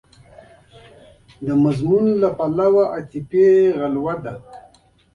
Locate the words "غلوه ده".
3.79-4.33